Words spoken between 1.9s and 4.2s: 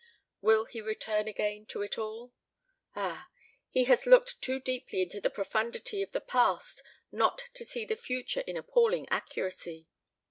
all? Ah, he has